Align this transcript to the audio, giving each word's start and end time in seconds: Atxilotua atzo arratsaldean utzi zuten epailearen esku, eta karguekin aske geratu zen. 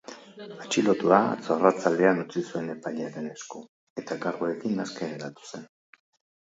Atxilotua 0.63 1.19
atzo 1.33 1.53
arratsaldean 1.57 2.23
utzi 2.23 2.43
zuten 2.47 2.73
epailearen 2.77 3.29
esku, 3.35 3.63
eta 4.03 4.21
karguekin 4.27 4.85
aske 4.89 5.15
geratu 5.15 5.51
zen. 5.55 5.73